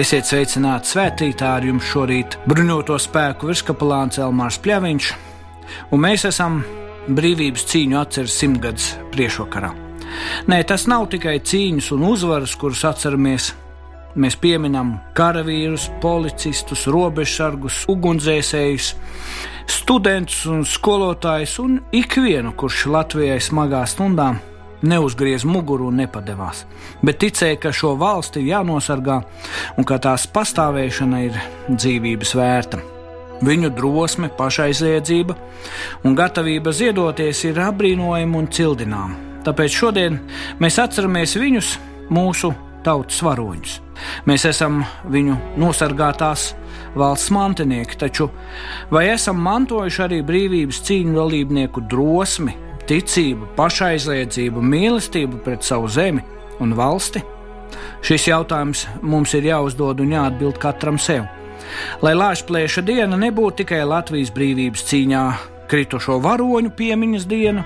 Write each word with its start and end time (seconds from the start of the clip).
Esiet 0.00 0.24
sveicināti 0.24 0.94
svētītā 0.94 1.48
ar 1.58 1.64
jums 1.66 1.84
šorīt 1.84 2.38
bruņoto 2.48 2.94
spēku 3.02 3.50
virskapelāns 3.50 4.16
Elmārs 4.22 4.56
Pļaviņš, 4.64 5.08
un 5.92 6.00
mēs 6.00 6.24
esam 6.24 6.60
brīvības 7.18 7.66
cīņu 7.68 7.98
atceres 8.00 8.36
simtgadus 8.40 8.86
priekšvakarā. 9.12 9.74
Nē, 10.48 10.62
tas 10.70 10.86
nav 10.88 11.04
tikai 11.12 11.36
cīņas 11.44 11.90
un 11.98 12.06
uzvaras, 12.14 12.54
kuras 12.56 12.86
atceramies. 12.88 13.50
Mēs 14.16 14.38
pieminam 14.40 14.94
karavīrus, 15.18 15.90
policistus, 16.00 16.86
robežsargus, 16.88 17.82
ugunsdzēsējus, 17.92 18.94
studentus 19.68 20.46
un 20.48 20.64
skolotājus 20.64 21.58
un 21.60 21.76
ikvienu, 21.92 22.54
kurš 22.56 22.86
Latvijai 22.94 23.42
smagā 23.44 23.84
stundā 23.90 24.32
neuzgriez 24.82 25.44
muguru 25.44 25.90
un 25.90 26.00
nepadevās, 26.02 26.64
bet 27.02 27.20
ticēja, 27.24 27.58
ka 27.60 27.72
šo 27.74 27.94
valsti 28.00 28.40
ir 28.42 28.54
jānosargā 28.54 29.18
un 29.76 29.88
ka 29.88 30.00
tās 30.02 30.26
pastāvēšana 30.30 31.20
ir 31.26 31.36
dzīvības 31.68 32.34
vērta. 32.38 32.80
Viņu 33.40 33.70
drosme, 33.72 34.28
pašaizliedzība 34.36 35.36
un 36.04 36.16
gatavība 36.16 36.74
ziedoties 36.76 37.44
ir 37.48 37.60
apbrīnojama 37.64 38.36
un 38.36 38.48
cildināma. 38.52 39.28
Tāpēc 39.46 39.72
šodien 39.72 40.18
mēs 40.60 40.76
atceramies 40.82 41.38
viņus, 41.40 41.70
mūsu 42.12 42.52
tautas 42.84 43.22
varoņus. 43.24 43.78
Mēs 44.28 44.44
esam 44.48 44.82
viņu 45.08 45.36
nosargātās 45.60 46.50
valsts 46.96 47.30
mantinieki, 47.32 47.96
taču 48.00 48.28
vai 48.92 49.06
esam 49.12 49.40
mantojuši 49.44 50.02
arī 50.04 50.20
brīvības 50.26 50.82
cīņu 50.88 51.16
dalībnieku 51.16 51.84
drosmi, 51.88 52.56
ticību, 52.90 53.52
pašaizliedzību, 53.56 54.62
mīlestību 54.62 55.44
pret 55.44 55.66
savu 55.66 55.88
zemi 55.90 56.24
un 56.60 56.74
valsti? 56.76 57.22
Šis 58.02 58.26
jautājums 58.30 58.86
mums 59.02 59.34
ir 59.38 59.46
jāuzdod 59.46 60.02
un 60.02 60.14
jāatbild 60.16 60.58
katram 60.62 60.98
sev. 60.98 61.28
Lai 62.02 62.16
Lāčplēša 62.16 62.82
diena 62.82 63.18
nebūtu 63.20 63.62
tikai 63.62 63.84
Latvijas 63.86 64.32
brīvības 64.34 64.86
cīņā 64.90 65.24
kritušo 65.70 66.18
varoņu 66.24 66.72
piemiņas 66.76 67.28
diena, 67.30 67.62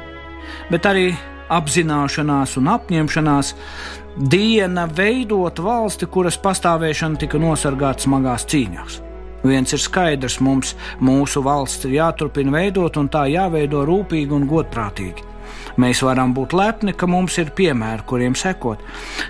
bet 0.71 0.85
arī 0.91 1.07
apzināšanās 1.55 2.59
un 2.61 2.69
apņemšanās 2.75 3.55
diena 4.31 4.87
veidot 4.91 5.59
valsti, 5.65 6.11
kuras 6.11 6.39
pastāvēšana 6.43 7.25
tika 7.25 7.41
nosargāta 7.41 8.05
smagās 8.05 8.47
cīņās. 8.51 9.01
Viens 9.45 9.75
ir 9.77 9.83
skaidrs, 9.83 10.39
mums 10.41 10.73
mūsu 11.05 11.43
valsts 11.45 11.85
ir 11.85 11.99
jāturpina 11.99 12.55
veidot 12.57 12.97
un 13.01 13.11
tā 13.13 13.27
jāveido 13.29 13.85
rūpīgi 13.85 14.33
un 14.33 14.49
godprātīgi. 14.49 15.31
Mēs 15.81 16.01
varam 16.07 16.33
būt 16.35 16.55
lepni, 16.55 16.95
ka 16.95 17.07
mums 17.11 17.37
ir 17.43 17.51
piemēri, 17.57 18.07
kuriem 18.07 18.37
sekot. 18.39 18.83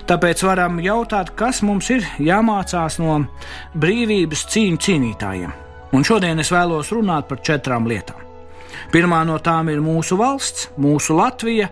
Tāpēc 0.08 0.42
varam 0.44 0.78
jautāt, 0.84 1.32
kas 1.38 1.62
mums 1.64 1.88
ir 1.94 2.04
jāmācās 2.20 3.00
no 3.00 3.16
brīvības 3.80 4.44
cīņu 4.52 4.82
cīnītājiem. 4.86 5.56
Un 5.94 6.04
šodien 6.04 6.42
es 6.42 6.52
vēlos 6.52 6.92
runāt 6.92 7.30
par 7.30 7.40
četrām 7.46 7.88
lietām. 7.88 8.20
Pirmā 8.92 9.22
no 9.26 9.38
tām 9.42 9.70
ir 9.72 9.82
mūsu 9.82 10.18
valsts, 10.20 10.68
mūsu 10.78 11.16
Latvija, 11.16 11.70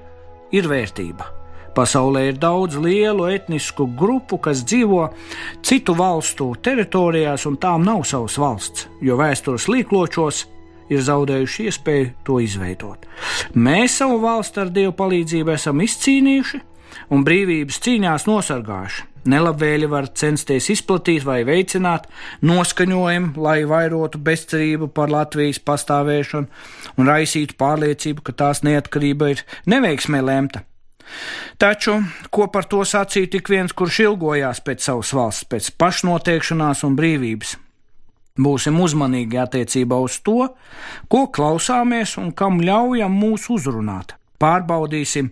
ir 0.54 0.68
vērtība. 0.70 1.41
Pasaulē 1.72 2.26
ir 2.28 2.40
daudz 2.40 2.76
lielu 2.76 3.30
etnisku 3.32 3.86
grupu, 3.96 4.36
kas 4.44 4.60
dzīvo 4.68 5.06
citu 5.64 5.94
valstu 5.96 6.50
teritorijās, 6.60 7.46
un 7.48 7.56
tām 7.56 7.86
nav 7.86 8.02
savas 8.08 8.36
valsts, 8.40 8.88
jo 9.00 9.16
vēstures 9.16 9.68
līkločos 9.72 10.42
ir 10.92 11.00
zaudējuši 11.06 11.68
iespēju 11.70 12.10
to 12.26 12.40
izveidot. 12.44 13.06
Mēs 13.54 13.96
savu 14.02 14.20
valsti 14.24 14.60
ar 14.60 14.74
Dievu 14.74 14.92
palīdzību 14.98 15.54
esam 15.54 15.80
izcīnījuši 15.84 16.60
un 17.16 17.24
brīvības 17.24 17.80
cīņās 17.86 18.28
nosargājuši. 18.28 19.08
Nelabvēļi 19.32 19.86
var 19.86 20.08
censties 20.18 20.66
izplatīt 20.74 21.22
vai 21.22 21.44
veicināt 21.46 22.08
noskaņojumu, 22.42 23.36
lai 23.38 23.60
vairotu 23.70 24.18
bezcerību 24.18 24.90
par 24.90 25.14
Latvijas 25.14 25.62
pastāvēšanu 25.62 26.98
un 26.98 27.12
raisītu 27.12 27.56
pārliecību, 27.60 28.26
ka 28.26 28.34
tās 28.42 28.64
neatkarība 28.66 29.30
ir 29.36 29.46
neveiksmē 29.70 30.24
lemta. 30.26 30.66
Taču, 31.58 31.98
ko 32.30 32.48
par 32.52 32.66
to 32.70 32.82
sacīja 32.88 33.34
tik 33.36 33.50
viens, 33.52 33.74
kurš 33.76 34.00
ilgojās 34.06 34.62
pēc 34.64 34.88
savas 34.88 35.12
valsts, 35.16 35.48
pēc 35.50 35.70
pašnoteikšanās 35.78 36.82
un 36.88 36.96
brīvības? 36.98 37.56
Būsim 38.42 38.78
uzmanīgi 38.80 39.36
attiecībā 39.36 39.98
uz 40.00 40.16
to, 40.24 40.48
ko 41.12 41.26
klausāmies 41.28 42.16
un 42.20 42.32
kam 42.32 42.62
ļaujam 42.64 43.12
mūs 43.12 43.50
uzrunāt. 43.52 44.16
Pārbaudīsim 44.40 45.28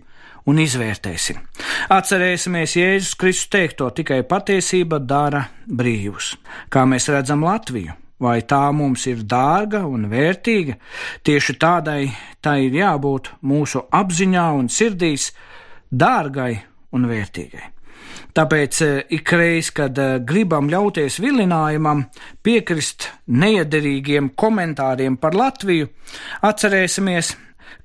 un 0.47 0.61
izvērtēsim. 0.61 1.39
Atcerēsimies 1.91 2.77
Jēzus 2.77 3.17
Kristus 3.17 3.49
teikto, 3.51 3.89
tikai 3.97 4.21
patiesība 4.27 5.01
dara 5.01 5.47
brīvus. 5.65 6.35
Kā 6.69 6.85
mēs 6.89 7.09
redzam 7.09 7.45
Latviju, 7.45 7.97
vai 8.21 8.39
tā 8.45 8.67
mums 8.75 9.07
ir 9.09 9.23
dārga 9.25 9.83
un 9.89 10.05
vērtīga, 10.11 10.77
tieši 11.25 11.57
tādai 11.61 12.11
tai 12.41 12.67
ir 12.67 12.77
jābūt 12.81 13.33
mūsu 13.41 13.87
apziņā 13.89 14.47
un 14.57 14.69
sirdīs, 14.69 15.31
dārgai 15.91 16.55
un 16.95 17.07
vērtīgai. 17.09 17.67
Tāpēc 18.35 18.81
eh, 18.85 18.97
ikreiz, 19.17 19.71
kad 19.75 19.97
eh, 19.99 20.17
gribam 20.23 20.69
ļauties 20.71 21.19
vilinājumam, 21.23 22.05
piekrist 22.43 23.09
neiederīgiem 23.27 24.31
komentāriem 24.39 25.17
par 25.19 25.35
Latviju, 25.35 25.89
atcerēsimies, 26.47 27.35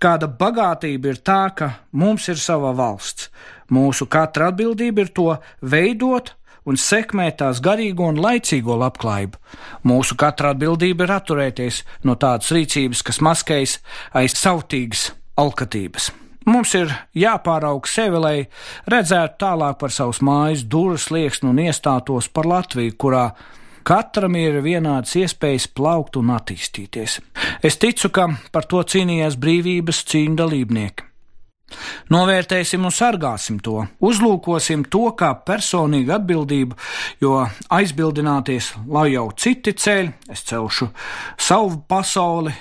kāda 0.03 0.31
bagātība 0.31 1.13
ir 1.13 1.23
tā, 1.27 1.43
ka 1.57 1.71
mums 1.93 2.29
ir 2.31 2.39
sava 2.39 2.73
valsts. 2.77 3.31
Mūsu 3.75 4.07
katra 4.07 4.53
atbildība 4.53 5.03
ir 5.03 5.15
to 5.15 5.33
veidot 5.63 6.37
un 6.67 6.79
sekmēt 6.79 7.41
tās 7.41 7.59
garīgo 7.63 8.07
un 8.11 8.21
laicīgo 8.23 8.77
labklājību. 8.79 9.41
Mūsu 9.91 10.19
katra 10.19 10.53
atbildība 10.55 11.07
ir 11.07 11.15
atturēties 11.17 11.83
no 12.07 12.15
tādas 12.15 12.53
rīcības, 12.55 13.03
kas 13.07 13.23
maskējas 13.23 13.81
aiz 14.15 14.39
sautīgas 14.39 15.09
alkatības. 15.39 16.13
Mums 16.47 16.77
ir 16.79 16.93
jāpāraug 17.19 17.89
sevi, 17.91 18.19
lai 18.23 18.37
redzētu 18.87 19.41
tālāk 19.43 19.81
par 19.81 19.91
savas 19.91 20.21
mājas 20.23 20.63
durvis 20.63 21.09
lieksni 21.11 21.51
un 21.51 21.59
iestātos 21.65 22.29
par 22.31 22.47
Latviju, 22.47 22.95
kurā 23.03 23.25
katram 23.87 24.37
ir 24.39 24.61
vienādas 24.63 25.17
iespējas 25.19 25.67
plaukt 25.75 26.19
un 26.21 26.31
attīstīties. 26.37 27.19
Es 27.67 27.79
ticu, 27.83 28.13
ka 28.15 28.29
par 28.55 28.71
to 28.71 28.85
cīnījās 28.87 29.39
brīvības 29.43 30.05
cīņu 30.07 30.39
dalībnieki. 30.39 31.11
Novērtēsim 32.15 32.85
un 32.87 32.95
sargāsim 32.95 33.59
to, 33.59 33.81
uzlūkosim 33.99 34.85
to 34.87 35.09
kā 35.19 35.33
personīgu 35.49 36.15
atbildību, 36.15 36.79
jo 37.23 37.41
aizbildināties, 37.75 38.71
lai 38.87 39.09
jau 39.17 39.27
citi 39.35 39.75
ceļ, 39.75 40.13
es 40.31 40.47
celšu 40.47 40.93
savu 41.49 41.81
pasauli, 41.91 42.55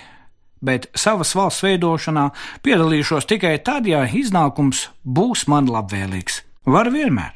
bet 0.66 0.90
savas 0.98 1.36
valsts 1.38 1.64
veidošanā 1.66 2.30
piedalīšos 2.66 3.30
tikai 3.30 3.58
tad, 3.66 3.88
ja 3.88 4.04
iznākums 4.06 4.90
būs 5.06 5.48
man 5.52 5.70
labvēlīgs. 5.72 6.42
Var 6.66 6.90
vienmēr. 6.94 7.34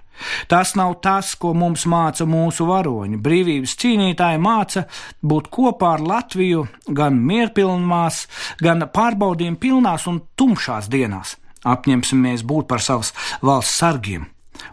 Tas 0.47 0.75
nav 0.75 0.97
tas, 1.03 1.31
ko 1.39 1.53
mums 1.55 1.85
māca 1.87 2.25
mūsu 2.27 2.67
varoņi. 2.67 3.19
Brīvības 3.23 3.75
cīnītāji 3.79 4.41
māca 4.43 4.85
būt 5.23 5.47
kopā 5.53 5.93
ar 5.95 6.03
Latviju 6.03 6.65
gan 6.95 7.21
mierpilnās, 7.29 8.25
gan 8.59 8.83
pārbaudījuma 8.93 9.61
pilnās 9.61 10.07
un 10.11 10.21
tumšās 10.35 10.89
dienās. 10.91 11.37
Apņemsimies 11.63 12.43
būt 12.47 12.67
par 12.67 12.83
savas 12.83 13.13
valsts 13.43 13.79
sargiem 13.79 14.27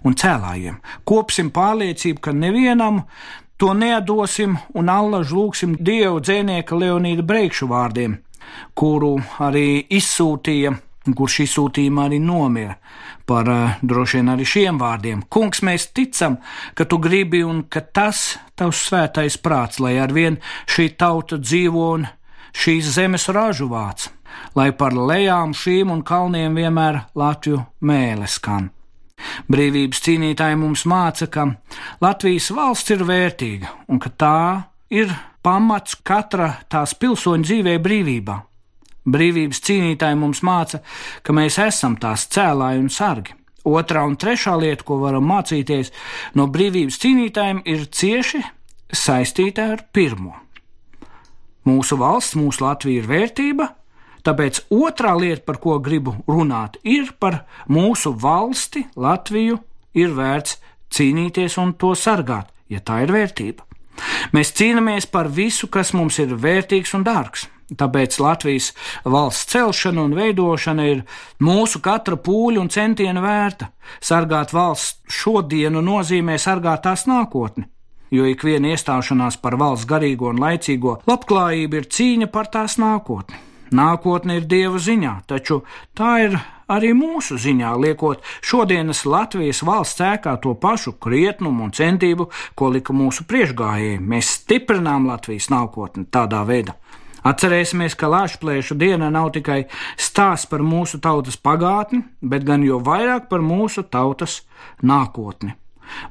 un 0.06 0.14
cēlājiem. 0.18 0.80
Kopsim 1.06 1.50
pārliecību, 1.54 2.22
ka 2.22 2.34
nevienam 2.34 3.04
to 3.56 3.72
nedosim 3.74 4.58
un 4.74 4.90
allaž 4.92 5.32
lūgsim 5.34 5.76
Dievu 5.80 6.20
dzēnieka 6.20 6.78
Leonīda 6.78 7.24
Breikšu 7.26 7.70
vārdiem 7.70 8.18
kuru 8.74 9.16
arī 9.42 9.86
izsūtīja, 9.98 10.72
kurš 11.16 11.40
izsūtījumā 11.46 12.08
arī 12.08 12.20
nomira. 12.22 12.76
Par 13.26 13.48
uh, 13.50 13.78
droši 13.82 14.20
vien 14.20 14.30
arī 14.30 14.44
šiem 14.46 14.76
vārdiem. 14.78 15.24
Kungs, 15.30 15.62
mēs 15.66 15.88
ticam, 15.94 16.38
ka 16.78 16.86
tu 16.86 17.00
gribi 17.02 17.42
un 17.42 17.64
ka 17.66 17.82
tas 17.82 18.36
tavs 18.54 18.84
svētais 18.86 19.38
prāts, 19.42 19.80
lai 19.82 19.96
arvien 19.98 20.38
šī 20.70 20.92
tauta 20.98 21.40
dzīvo 21.42 21.88
un 21.96 22.06
šīs 22.56 22.94
zemes 22.94 23.26
ražu 23.34 23.66
vāc, 23.72 24.08
lai 24.54 24.70
par 24.72 24.94
lejām 24.94 25.54
šīm 25.58 25.90
un 25.92 26.06
kalniem 26.06 26.54
vienmēr 26.54 27.02
Latviju 27.18 27.64
mēle 27.82 28.30
skan. 28.30 28.70
Brīvības 29.50 30.02
cīnītāji 30.04 30.58
mums 30.60 30.84
māca, 30.88 31.26
ka 31.26 31.48
Latvijas 32.04 32.50
valsts 32.54 32.92
ir 32.94 33.04
vērtīga 33.08 33.72
un 33.88 34.00
ka 34.02 34.12
tā 34.12 34.38
ir 34.92 35.12
pamats 35.46 35.94
katra 36.02 36.50
tās 36.70 36.96
pilsoņa 36.98 37.46
dzīvē 37.46 37.76
brīvībā. 37.82 38.36
Brīvības 39.06 39.60
cīnītāji 39.62 40.18
mums 40.18 40.42
māca, 40.42 40.80
ka 41.22 41.34
mēs 41.36 41.60
esam 41.62 41.94
tās 42.02 42.26
cēlāji 42.34 42.82
un 42.82 42.88
sargi. 42.90 43.36
Otra 43.66 44.02
un 44.06 44.16
trešā 44.18 44.56
lieta, 44.58 44.82
ko 44.86 44.98
varam 45.02 45.26
mācīties 45.30 45.92
no 46.38 46.48
brīvības 46.50 46.98
cīnītājiem, 47.02 47.62
ir 47.66 47.86
cieši 47.86 48.42
saistīta 48.90 49.70
ar 49.74 49.84
pirmo. 49.94 50.34
Mūsu 51.66 51.98
valsts, 51.98 52.38
mūsu 52.38 52.62
Latvija 52.62 53.02
ir 53.02 53.08
vērtība, 53.10 53.68
tāpēc 54.26 54.64
otrā 54.74 55.14
lieta, 55.18 55.42
par 55.46 55.58
ko 55.62 55.78
gribu 55.82 56.14
runāt, 56.30 56.78
ir 56.82 57.12
par 57.18 57.44
mūsu 57.70 58.14
valsti, 58.22 58.86
Latviju, 58.98 59.58
ir 59.98 60.14
vērts 60.14 60.58
cīnīties 60.94 61.58
un 61.62 61.74
to 61.78 61.94
sargāt, 61.98 62.50
ja 62.70 62.82
tā 62.82 63.02
ir 63.06 63.14
vērtība. 63.14 63.65
Mēs 64.36 64.54
cīnāmies 64.56 65.08
par 65.10 65.28
visu, 65.32 65.68
kas 65.72 65.92
mums 65.96 66.18
ir 66.22 66.34
vērtīgs 66.36 66.94
un 66.98 67.04
dārgs. 67.06 67.46
Tāpēc 67.66 68.20
Latvijas 68.22 68.68
valsts 69.02 69.48
celšana 69.50 70.04
un 70.06 70.12
veidošana 70.14 70.84
ir 70.86 71.00
mūsu 71.42 71.80
katra 71.82 72.14
pūļa 72.14 72.60
un 72.62 72.70
centiena 72.70 73.22
vērta. 73.24 73.72
Sargāt 73.98 74.54
valsts 74.54 75.00
šodienu 75.10 75.82
nozīmē 75.82 76.38
sargāt 76.38 76.84
tās 76.86 77.08
nākotni, 77.10 77.66
jo 78.14 78.28
ik 78.30 78.46
viena 78.46 78.70
iestāšanās 78.70 79.40
par 79.42 79.58
valsts 79.58 79.88
garīgo 79.90 80.30
un 80.30 80.42
laicīgo 80.44 81.00
labklājību 81.10 81.80
ir 81.80 81.90
cīņa 81.98 82.30
par 82.30 82.52
tās 82.54 82.78
nākotni. 82.78 83.42
Nākotne 83.74 84.38
ir 84.38 84.46
Dieva 84.46 84.78
ziņā, 84.78 85.16
taču 85.26 85.64
tā 85.98 86.12
ir 86.22 86.38
arī 86.68 86.92
mūsu 86.96 87.38
ziņā, 87.40 87.72
liekot 87.82 88.22
šodienas 88.44 89.04
Latvijas 89.06 89.62
valsts 89.66 90.02
ēkā 90.04 90.36
to 90.42 90.54
pašu 90.60 90.96
krietnumu 91.02 91.66
un 91.66 91.74
centību, 91.74 92.28
ko 92.54 92.70
lika 92.74 92.94
mūsu 92.96 93.26
priekšgājēji. 93.30 94.00
Mēs 94.00 94.32
stiprinām 94.40 95.08
Latvijas 95.10 95.50
nākotni 95.52 96.06
tādā 96.10 96.42
veidā. 96.48 96.76
Atcerēsimies, 97.26 97.96
ka 97.98 98.10
Latvijas 98.10 98.70
diena 98.78 99.10
nav 99.10 99.32
tikai 99.34 99.64
stāsts 99.98 100.46
par 100.46 100.62
mūsu 100.62 101.00
tautas 101.02 101.36
pagātni, 101.36 102.04
bet 102.22 102.46
gan 102.46 102.62
jau 102.62 102.78
vairāk 102.78 103.26
par 103.30 103.42
mūsu 103.42 103.82
tautas 103.90 104.44
nākotni. 104.82 105.56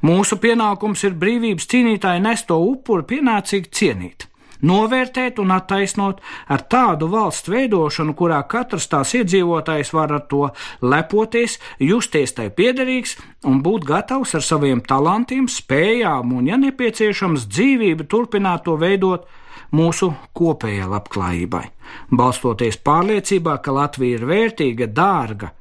Mūsu 0.04 0.38
pienākums 0.40 1.04
ir 1.04 1.16
brīvības 1.20 1.68
cīnītāji 1.72 2.22
nesto 2.24 2.56
upuri 2.64 3.04
pienācīgi 3.14 3.72
cienīt 3.72 4.28
novērtēt 4.62 5.40
un 5.42 5.52
attaisnot 5.56 6.20
ar 6.52 6.64
tādu 6.70 7.08
valsts 7.12 7.50
veidošanu, 7.52 8.14
kurā 8.16 8.42
katrs 8.48 8.88
tās 8.92 9.14
iedzīvotājs 9.18 9.92
var 9.96 10.14
ar 10.16 10.24
to 10.30 10.44
lepoties, 10.82 11.58
justies 11.78 12.36
tai 12.36 12.48
piederīgs 12.50 13.16
un 13.46 13.62
būt 13.64 13.86
gatavs 13.88 14.36
ar 14.38 14.44
saviem 14.44 14.80
talantiem, 14.80 15.48
spējām 15.48 16.32
un, 16.36 16.46
ja 16.50 16.60
nepieciešams, 16.60 17.48
dzīvību 17.50 18.08
turpināt 18.10 18.66
to 18.66 18.76
veidot 18.80 19.26
mūsu 19.74 20.12
kopējai 20.36 20.88
labklājībai. 20.90 21.64
Balstoties 22.10 22.78
pārliecībā, 22.86 23.58
ka 23.62 23.74
Latvija 23.74 24.20
ir 24.20 24.26
vērtīga, 24.28 24.90
dārga 24.90 25.52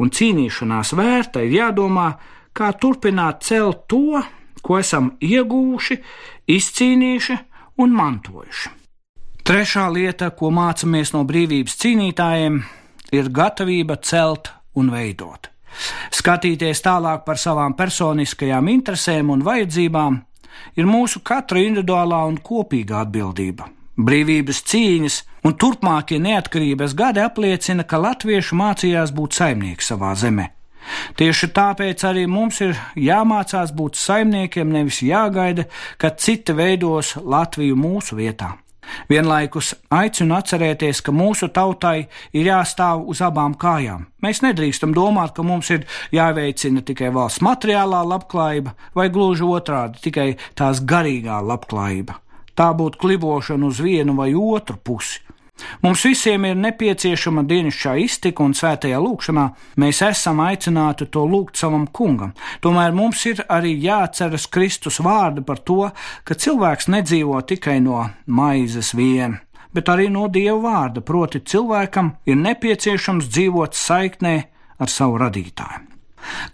un 0.00 0.10
cīnīšanās 0.10 0.94
vērta, 0.98 1.44
ir 1.44 1.56
jādomā, 1.60 2.10
kā 2.56 2.72
turpināt 2.80 3.44
celt 3.46 3.86
to, 3.90 4.20
ko 4.60 4.80
esam 4.80 5.14
ieguvuši, 5.24 6.00
izcīnījuši 6.50 7.38
un 7.80 7.96
mantojuši. 7.96 8.76
Trešā 9.46 9.86
lieta, 9.90 10.30
ko 10.36 10.52
mācāmies 10.54 11.14
no 11.14 11.24
brīvības 11.26 11.78
cīnītājiem, 11.80 12.60
ir 13.16 13.30
gatavība 13.34 13.96
celt 14.04 14.52
un 14.78 14.92
veidot. 14.92 15.48
Skatīties 16.14 16.82
tālāk 16.84 17.24
par 17.24 17.38
savām 17.40 17.74
personiskajām 17.78 18.68
interesēm 18.70 19.30
un 19.34 19.44
vajadzībām 19.46 20.20
ir 20.76 20.86
mūsu 20.86 21.22
katra 21.24 21.62
individuālā 21.64 22.24
un 22.28 22.38
kopīga 22.44 23.04
atbildība. 23.04 23.70
Brīvības 24.00 24.62
cīņas 24.70 25.18
un 25.44 25.56
turpmākie 25.60 26.20
neatkarības 26.22 26.94
gadi 26.96 27.24
apliecina, 27.24 27.84
ka 27.84 28.00
latvieši 28.00 28.56
mācījās 28.56 29.12
būt 29.16 29.40
saimnieki 29.40 29.84
savā 29.84 30.14
zemē. 30.16 30.48
Tieši 31.16 31.50
tāpēc 31.56 32.04
arī 32.08 32.26
mums 32.30 32.60
ir 32.64 32.78
jāmācās 32.96 33.74
būt 33.76 33.98
saimniekiem, 34.00 34.72
nevis 34.72 35.02
jāgaida, 35.04 35.66
ka 35.98 36.14
citi 36.16 36.56
veidos 36.56 37.16
Latviju 37.20 37.76
mūsu 37.76 38.18
vietā. 38.18 38.56
Vienlaikus 39.10 39.74
aicinu 39.94 40.34
atcerēties, 40.38 41.02
ka 41.04 41.12
mūsu 41.14 41.50
tautai 41.54 42.08
ir 42.36 42.48
jāstāv 42.48 43.04
uz 43.10 43.20
abām 43.22 43.54
kājām. 43.58 44.06
Mēs 44.24 44.42
nedrīkstam 44.44 44.94
domāt, 44.96 45.34
ka 45.36 45.44
mums 45.46 45.70
ir 45.74 45.86
jāveicina 46.14 46.82
tikai 46.86 47.12
valsts 47.14 47.42
materiālā 47.44 48.02
labklājība, 48.14 48.74
vai 48.94 49.08
gluži 49.14 49.46
otrādi- 49.46 50.02
tikai 50.06 50.28
tās 50.58 50.82
garīgā 50.82 51.40
labklājība. 51.52 52.18
Tā 52.56 52.72
būtu 52.76 52.98
klibošana 52.98 53.66
uz 53.66 53.80
vienu 53.80 54.16
vai 54.16 54.34
otru 54.34 54.76
pusi. 54.76 55.20
Mums 55.82 56.04
visiem 56.04 56.44
ir 56.48 56.58
nepieciešama 56.60 57.44
dienasčā 57.48 57.96
iztika 58.02 58.44
un 58.44 58.54
svētajā 58.56 59.00
lūkšanā. 59.02 59.46
Mēs 59.80 60.02
esam 60.06 60.42
aicināti 60.44 61.08
to 61.12 61.24
lūgt 61.26 61.60
savam 61.60 61.86
kungam. 61.86 62.32
Tomēr 62.64 62.94
mums 62.96 63.24
ir 63.30 63.44
arī 63.48 63.74
jāatceras 63.84 64.48
Kristus 64.52 65.00
vārdi 65.04 65.44
par 65.46 65.62
to, 65.64 65.90
ka 66.24 66.34
cilvēks 66.34 66.90
nedzīvo 66.92 67.40
tikai 67.52 67.78
no 67.84 68.06
maizes 68.26 68.94
vien, 68.94 69.38
bet 69.74 69.92
arī 69.92 70.08
no 70.12 70.28
Dieva 70.28 70.60
vārda, 70.64 71.04
proti 71.04 71.40
cilvēkam 71.40 72.14
ir 72.26 72.40
nepieciešams 72.40 73.30
dzīvot 73.30 73.76
saiknē 73.76 74.36
ar 74.80 74.88
savu 74.90 75.20
radītāju. 75.20 75.89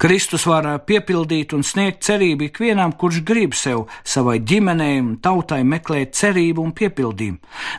Kristus 0.03 0.47
var 0.47 0.69
piepildīt 0.87 1.55
un 1.57 1.65
sniegt 1.67 2.05
cerību 2.07 2.49
ikvienam, 2.51 2.93
kurš 2.93 3.23
grib 3.27 3.57
sev, 3.57 3.87
savai 4.05 4.39
ģimenei 4.41 5.01
un 5.01 5.17
tautai 5.23 5.63
meklēt 5.65 6.15
cerību 6.19 6.63
un 6.63 6.73
piepildījumu. 6.77 7.39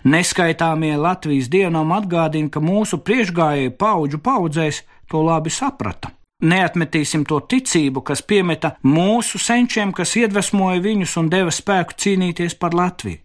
Neskaitāmie 0.10 0.96
Latvijas 0.98 1.50
dienām 1.54 1.94
atgādina, 1.96 2.52
ka 2.52 2.64
mūsu 2.64 3.02
priekšgājēji 3.04 3.76
paudžu 3.80 4.22
paudzēs 4.24 4.84
to 5.12 5.24
labi 5.24 5.54
saprata. 5.54 6.12
Neatmetīsim 6.38 7.24
to 7.26 7.40
ticību, 7.50 8.04
kas 8.06 8.22
piemeta 8.22 8.76
mūsu 8.86 9.40
senčiem, 9.42 9.90
kas 9.94 10.14
iedvesmoja 10.20 10.84
viņus 10.84 11.16
un 11.18 11.32
deva 11.34 11.54
spēku 11.54 11.98
cīnīties 11.98 12.60
par 12.62 12.78
Latviju. 12.78 13.24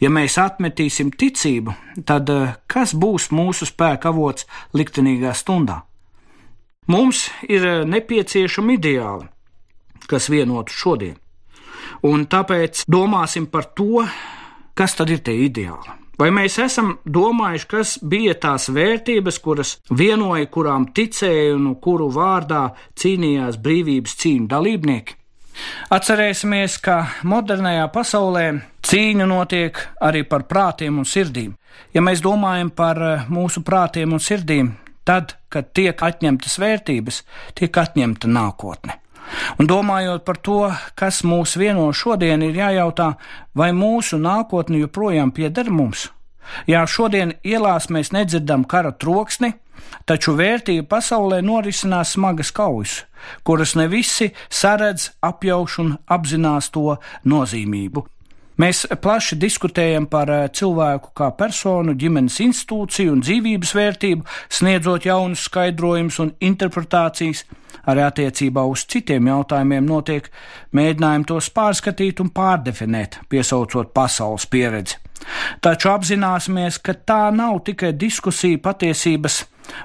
Ja 0.00 0.08
mēs 0.12 0.36
atmetīsim 0.38 1.10
ticību, 1.12 1.74
tad 2.08 2.30
kas 2.70 2.94
būs 2.94 3.30
mūsu 3.34 3.68
spēka 3.68 4.12
avots 4.12 4.46
liktenīgā 4.72 5.34
stundā? 5.36 5.82
Mums 6.86 7.30
ir 7.48 7.64
eh, 7.64 7.82
nepieciešami 7.88 8.76
ideāli, 8.76 9.28
kas 10.10 10.28
vienotu 10.28 10.74
šodien, 10.76 11.16
un 12.04 12.26
tāpēc 12.28 12.84
domāsim 12.90 13.46
par 13.48 13.70
to, 13.72 14.04
kas 14.76 14.96
tad 14.98 15.12
ir 15.14 15.22
tie 15.24 15.46
ideāli. 15.46 16.00
Vai 16.20 16.28
mēs 16.30 16.60
esam 16.62 16.92
domājuši, 17.10 17.66
kas 17.66 17.96
bija 17.98 18.36
tās 18.38 18.68
vērtības, 18.70 19.40
kuras 19.42 19.72
vienoja, 19.90 20.46
kurām 20.46 20.86
ticēja 20.94 21.56
un 21.56 21.72
kuru 21.82 22.06
vārdā 22.14 22.68
cīnījās 23.00 23.58
brīvības 23.64 24.14
cīņu 24.20 24.46
dalībnieki? 24.52 25.16
Atcerēsimies, 25.94 26.78
ka 26.82 27.00
modernajā 27.26 27.88
pasaulē 27.94 28.46
cīņa 28.86 29.26
notiek 29.30 29.80
arī 30.02 30.22
par 30.28 30.46
prātiem 30.50 31.00
un 31.00 31.08
sirdīm. 31.08 31.54
Ja 31.94 32.02
mēs 32.04 32.22
domājam 32.22 32.70
par 32.70 33.02
eh, 33.02 33.28
mūsu 33.30 33.64
prātiem 33.66 34.14
un 34.14 34.22
sirdīm, 34.22 34.74
Tad, 35.04 35.36
kad 35.52 35.72
tiek 35.76 36.00
atņemtas 36.00 36.58
vērtības, 36.60 37.22
tiek 37.58 37.76
atņemta 37.76 38.30
nākotne. 38.30 38.98
Un 39.58 39.68
domājot 39.68 40.24
par 40.24 40.38
to, 40.44 40.60
kas 40.98 41.22
mūs 41.24 41.56
vieno 41.60 41.86
šodien, 41.96 42.42
ir 42.44 42.56
jājautā, 42.58 43.14
vai 43.56 43.70
mūsu 43.76 44.18
nākotne 44.20 44.82
joprojām 44.84 45.32
pieder 45.32 45.70
mums. 45.72 46.08
Jā, 46.68 46.84
šodien 46.88 47.34
ielās 47.44 47.88
mēs 47.88 48.12
nedzirdam 48.12 48.66
kara 48.68 48.92
troksni, 48.92 49.54
taču 50.08 50.36
vērtība 50.36 50.86
pasaulē 50.96 51.40
norisinās 51.44 52.14
smagas 52.16 52.52
kaujas, 52.52 52.98
kuras 53.44 53.74
ne 53.80 53.88
visi 53.88 54.30
saredz, 54.52 55.10
apjauš 55.24 55.78
un 55.84 55.94
apzinās 56.04 56.70
to 56.74 56.98
nozīmību. 57.24 58.04
Mēs 58.60 58.84
plaši 59.02 59.34
diskutējam 59.42 60.06
par 60.06 60.30
eh, 60.30 60.44
cilvēku 60.54 61.10
kā 61.18 61.32
personu, 61.34 61.96
ģimenes 61.98 62.36
institūciju 62.44 63.16
un 63.16 63.22
dzīvības 63.24 63.72
vērtību, 63.74 64.26
sniedzot 64.46 65.08
jaunus 65.08 65.48
skaidrojumus 65.48 66.20
un 66.22 66.34
interpretācijas. 66.38 67.44
Arī 67.90 68.04
attiecībā 68.06 68.62
uz 68.70 68.86
citiem 68.88 69.26
jautājumiem 69.28 69.84
notiek 69.84 70.30
mēģinājumi 70.72 71.26
tos 71.28 71.50
pārskatīt 71.52 72.22
un 72.22 72.30
pārdefinēt, 72.32 73.18
piesaucot 73.28 73.90
pasaules 73.92 74.46
pieredzi. 74.48 75.00
Taču 75.64 75.90
apzināsimies, 75.90 76.78
ka 76.78 76.94
tā 76.94 77.26
nav 77.34 77.58
tikai 77.66 77.92
diskusija 77.98 78.60
patiesības 78.62 79.42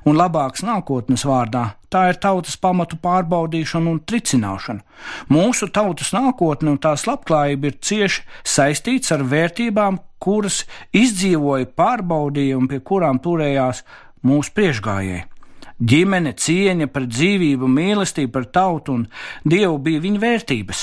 un 0.07 0.17
labākas 0.19 0.63
nākotnes 0.65 1.25
vārdā, 1.27 1.63
tā 1.91 2.09
ir 2.12 2.19
tautas 2.21 2.57
pamatu 2.59 3.00
pārbaudīšana 3.01 3.93
un 3.93 4.01
tricināšana. 4.05 4.83
Mūsu 5.31 5.69
tautas 5.74 6.13
nākotne 6.15 6.74
un 6.75 6.79
tās 6.81 7.05
labklājība 7.09 7.71
ir 7.71 7.79
cieši 7.81 8.25
saistīts 8.43 9.15
ar 9.15 9.25
vērtībām, 9.31 10.00
kuras 10.19 10.63
izdzīvoja, 10.95 11.71
pārbaudīja 11.79 12.57
un 12.59 12.69
pie 12.71 12.81
kurām 12.86 13.21
turējās 13.24 13.83
mūsu 14.27 14.55
priekšgājēji. 14.57 15.25
Ģimene, 15.79 16.33
cieņa 16.36 16.89
par 16.91 17.05
dzīvību, 17.07 17.67
mīlestība 17.71 18.33
par 18.36 18.50
tautu 18.51 18.98
un 19.00 19.05
dievu 19.48 19.77
bija 19.86 20.03
viņa 20.03 20.19
vērtības. 20.25 20.81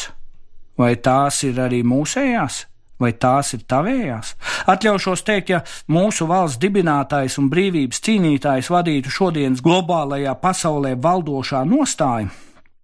Vai 0.81 0.95
tās 1.05 1.43
ir 1.45 1.61
arī 1.61 1.83
mūsējās? 1.85 2.62
Vai 3.00 3.12
tās 3.12 3.53
ir 3.53 3.67
tavējās? 3.69 4.33
Atļaušos 4.73 5.23
teikt, 5.26 5.53
ja 5.53 5.61
mūsu 5.93 6.29
valsts 6.31 6.61
dibinātājs 6.62 7.37
un 7.43 7.50
brīvības 7.53 8.00
cīnītājs 8.07 8.73
vadītu 8.73 9.12
šodienas 9.12 9.61
globālajā 9.65 10.33
pasaulē 10.41 10.95
valdošā 10.97 11.61
nostāja, 11.69 12.31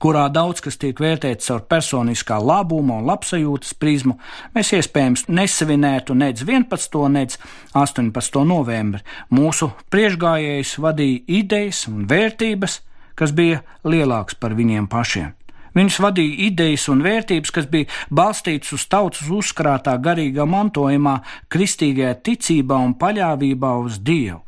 kurā 0.02 0.26
daudz 0.34 0.60
kas 0.64 0.76
tiek 0.82 0.98
vērtēts 1.00 1.48
caur 1.48 1.64
personiskā 1.70 2.36
labuma 2.42 2.98
un 3.00 3.08
labsajūtas 3.08 3.76
prizmu, 3.80 4.18
mēs 4.54 4.74
iespējams 4.76 5.28
nesavinētu 5.30 6.16
nec 6.18 6.42
11. 6.44 7.02
nec 7.16 7.38
18. 7.72 8.42
novembri. 8.48 9.00
Mūsu 9.32 9.70
priekšgājējs 9.94 10.78
vadīja 10.82 11.22
idejas 11.40 11.86
un 11.88 12.08
vērtības, 12.10 12.82
kas 13.16 13.32
bija 13.36 13.62
lielāks 13.86 14.36
par 14.36 14.58
viņiem 14.58 14.90
pašiem. 14.92 15.32
Viņš 15.76 15.98
vadīja 16.04 16.48
idejas 16.48 16.88
un 16.92 17.04
vērtības, 17.04 17.52
kas 17.54 17.68
bija 17.72 17.88
balstītas 18.12 18.74
uz 18.76 18.84
tautas 18.92 19.30
uzkrātā 19.32 19.96
garīgā 20.02 20.44
mantojumā, 20.48 21.20
kristīgajā 21.52 22.18
ticībā 22.28 22.76
un 22.76 22.96
paļāvībā 23.00 23.72
uz 23.84 23.98
Dievu. 24.04 24.42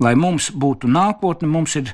Lai 0.00 0.14
mums 0.16 0.50
būtu 0.56 0.88
nākotne, 0.88 1.48
mums 1.48 1.76
ir 1.76 1.92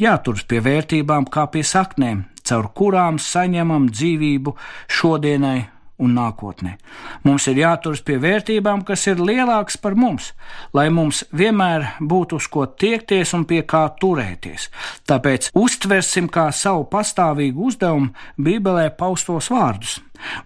jāturas 0.00 0.44
pie 0.48 0.60
vērtībām 0.64 1.28
kā 1.32 1.46
pie 1.52 1.62
saknēm, 1.64 2.26
caur 2.44 2.68
kurām 2.76 3.20
saņemam 3.22 3.88
dzīvību 3.92 4.56
šodienai 4.98 5.75
un 6.02 6.14
nākotnē. 6.16 6.76
Mums 7.24 7.46
ir 7.50 7.60
jāturas 7.62 8.02
pie 8.04 8.18
vērtībām, 8.20 8.82
kas 8.86 9.06
ir 9.08 9.20
lielākas 9.22 9.78
par 9.80 9.96
mums, 9.96 10.32
lai 10.76 10.88
mums 10.92 11.22
vienmēr 11.32 11.86
būtu 12.00 12.40
uz 12.40 12.48
ko 12.52 12.66
tiekties 12.66 13.32
un 13.36 13.46
pie 13.48 13.62
kā 13.68 13.86
turēties. 14.00 14.68
Tāpēc 15.08 15.50
uztversim 15.56 16.28
kā 16.32 16.50
savu 16.52 16.84
pastāvīgu 16.92 17.70
uzdevumu 17.70 18.12
Bībelē 18.36 18.90
paustos 18.98 19.50
vārdus. 19.52 19.98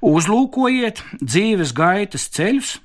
Uzlūkojiet 0.02 1.02
dzīves 1.20 1.74
gaitas 1.74 2.28
ceļus, 2.34 2.78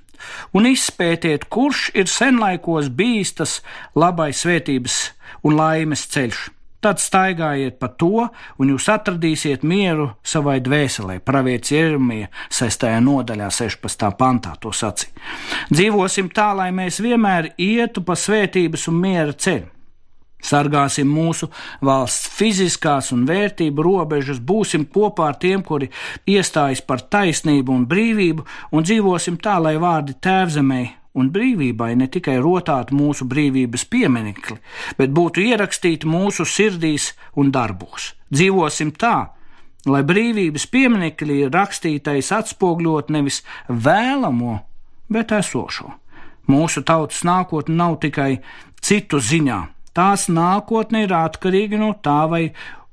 un 0.58 0.70
izpētiet, 0.70 1.48
kurš 1.54 1.92
ir 1.94 2.10
senlaikos 2.10 2.90
bijis 2.90 3.36
tas 3.38 3.60
labais 3.98 4.42
svētības 4.46 5.00
un 5.46 5.58
laimes 5.60 6.08
ceļš 6.14 6.50
tad 6.86 7.02
staigājiet 7.02 7.80
pa 7.82 7.90
to, 7.90 8.28
un 8.62 8.72
jūs 8.74 8.86
atradīsiet 8.94 9.64
mieru 9.66 10.12
savai 10.26 10.60
dvēselē. 10.64 11.18
Pravietis 11.26 11.74
Jeremija 11.74 12.30
6. 12.54 12.86
nodaļā, 13.02 13.50
16. 13.50 14.10
pantā 14.20 14.54
to 14.62 14.74
sacīja. 14.76 15.14
Dzīvosim 15.74 16.30
tā, 16.36 16.52
lai 16.58 16.70
mēs 16.76 17.02
vienmēr 17.02 17.56
ietu 17.58 18.06
pa 18.06 18.18
svētības 18.20 18.86
un 18.92 19.00
miera 19.02 19.34
ceļu. 19.34 19.72
Sargāsim 20.46 21.10
mūsu 21.10 21.48
valsts 21.82 22.28
fiziskās 22.38 23.10
un 23.16 23.24
vērtību 23.26 23.82
robežas, 23.82 24.38
būsim 24.38 24.84
kopā 24.94 25.32
ar 25.32 25.40
tiem, 25.42 25.64
kuri 25.66 25.90
iestājas 26.30 26.84
par 26.86 27.02
taisnību 27.02 27.74
un 27.74 27.88
brīvību, 27.90 28.46
un 28.78 28.86
dzīvosim 28.86 29.40
tā, 29.42 29.58
lai 29.64 29.74
vārdi 29.82 30.14
tēvzemē 30.22 30.84
un 31.16 31.32
brīvībai 31.32 31.94
ne 32.00 32.08
tikai 32.12 32.36
rotātu 32.44 32.96
mūsu 32.98 33.28
brīvības 33.32 33.86
pieminekli, 33.92 34.58
bet 35.00 35.14
būtu 35.16 35.44
ierakstīti 35.46 36.10
mūsu 36.10 36.46
sirdīs 36.48 37.14
un 37.40 37.52
darbos. 37.56 38.14
Dzīvosim 38.34 38.92
tā, 39.00 39.16
lai 39.88 40.02
brīvības 40.08 40.68
pieminekļi 40.74 41.46
rakstītais 41.54 42.32
atspogļot 42.36 43.14
nevis 43.16 43.44
vēlamo, 43.70 44.58
bet 45.12 45.32
esošo. 45.36 45.94
Mūsu 46.52 46.84
tautas 46.86 47.24
nākotne 47.26 47.78
nav 47.80 48.00
tikai 48.04 48.36
citu 48.86 49.18
ziņā, 49.18 49.62
tās 49.98 50.28
nākotne 50.30 51.06
ir 51.06 51.14
atkarīga 51.16 51.80
no 51.82 51.94
tā, 52.06 52.26
vai 52.30 52.44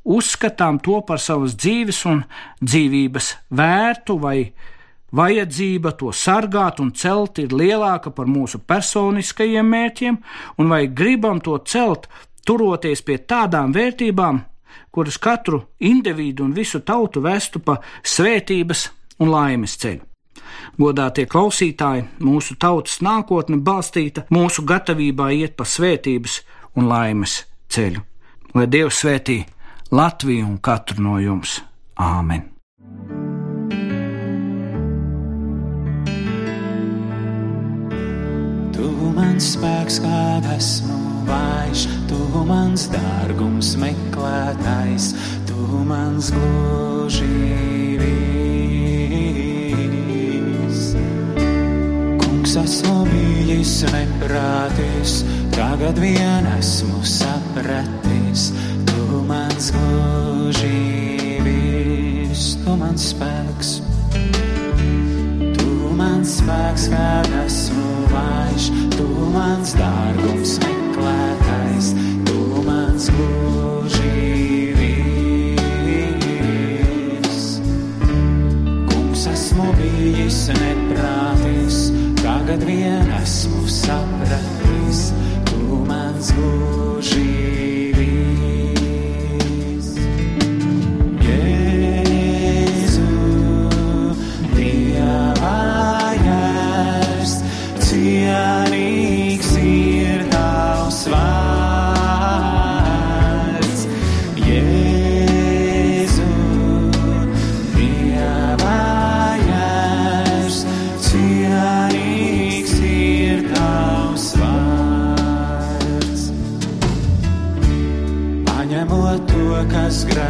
uzskatām 0.04 0.80
to 0.82 1.00
par 1.06 1.20
savas 1.20 1.56
dzīves 1.58 2.04
un 2.10 2.22
dzīvības 2.62 3.34
vērtu 3.50 4.16
vai 4.22 4.38
Vajadzība 5.12 5.92
to 6.00 6.12
sargāt 6.16 6.81
un 6.81 6.92
celt 6.97 7.38
ir 7.42 7.52
lielāka 7.52 8.11
par 8.16 8.28
mūsu 8.31 8.62
personiskajiem 8.66 9.66
mērķiem, 9.69 10.16
un 10.59 10.73
vai 10.73 10.87
gribam 10.88 11.40
to 11.40 11.59
celt, 11.69 12.09
turoties 12.47 13.04
pie 13.04 13.19
tādām 13.19 13.75
vērtībām, 13.76 14.40
kuras 14.92 15.19
katru 15.19 15.62
individu 15.81 16.45
un 16.45 16.54
visu 16.57 16.81
tautu 16.81 17.21
vestu 17.21 17.61
pa 17.61 17.78
svētības 18.02 18.88
un 19.21 19.33
laimes 19.33 19.76
ceļu. 19.83 20.09
Godātie 20.81 21.26
klausītāji, 21.28 22.07
mūsu 22.25 22.57
tautas 22.61 23.00
nākotne 23.04 23.61
balstīta 23.61 24.26
mūsu 24.33 24.64
gatavībā 24.69 25.31
iet 25.37 25.57
pa 25.57 25.69
svētības 25.69 26.40
un 26.76 26.88
laimes 26.88 27.42
ceļu. 27.73 28.04
Lai 28.57 28.69
Dievs 28.69 29.02
svētī 29.04 29.42
Latviju 29.92 30.49
un 30.49 30.57
katru 30.64 31.04
no 31.04 31.19
jums! 31.21 31.61
Āmen! 32.00 32.49
Mans 39.16 39.52
spēks, 39.54 39.97
kad 40.02 40.45
esmu 40.54 40.97
vājš, 41.28 41.87
tu 42.11 42.19
mans 42.49 42.88
dārgums 42.92 43.76
meklētājs, 43.81 45.12
tu 45.49 45.57
mans 45.88 46.31
glužības. 46.35 47.12
Kungs 52.23 52.52
esmu 52.64 52.97
bijis 53.11 53.75
neprātis, 53.92 55.12
tagad 55.54 55.97
vien 56.02 56.45
esmu 56.59 56.99
sapratis, 57.07 58.52
tu 58.88 59.23
mans 59.28 59.64
glužības, 59.76 60.92
tu 62.64 62.71
mans 62.81 63.02
spēks. 63.14 63.71
Mans 66.02 66.31
spēks, 66.40 66.85
kad 66.90 67.28
esmu 67.45 67.90
vājš, 68.11 68.64
tu 68.96 69.06
mans 69.34 69.72
dārgums 69.78 70.52
meklētais, 70.64 71.87
tu 72.28 72.38
mans 72.66 73.08
glužības. 73.16 73.88
Kungs 78.92 79.22
esmu 79.32 79.68
bijis 79.80 80.44
neprātis, 80.61 81.76
tagad 82.22 82.61
vien 82.68 83.08
esmu 83.22 83.66
sapratis, 83.80 85.11
tu 85.50 85.61
mans 85.88 86.32
glužības. 86.37 86.81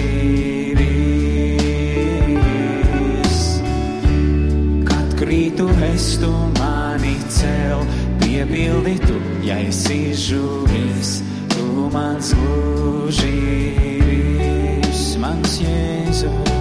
Kad 4.88 5.14
krītu 5.20 5.68
es 5.92 6.18
tu 6.18 6.32
mani 6.58 7.16
cel, 7.28 7.80
piepildītu, 8.24 9.14
ja 9.46 9.58
esi 9.62 10.14
žuvis, 10.14 11.22
tu 11.54 11.90
mans 11.94 12.34
mūžības, 12.40 13.56
mans 15.22 15.60
Jēzu. 15.62 16.53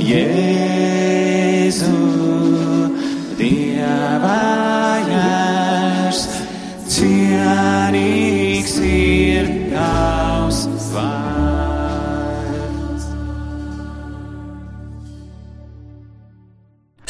Jēzu, 0.01 1.95
Dieva 3.39 4.41
jērs, 5.09 6.21
cienīgs 6.95 8.77
ir 8.85 9.47
tavs 9.73 10.67
vārds. 10.95 13.05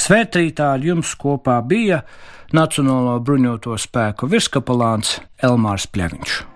Svētrītā 0.05 0.67
ar 0.77 0.83
jums 0.85 1.15
kopā 1.17 1.57
bija 1.67 2.03
Nacionālo 2.55 3.19
bruņoto 3.25 3.75
spēku 3.83 4.29
virskapelāns 4.31 5.19
Elmārs 5.43 5.89
Pļaviņš. 5.91 6.54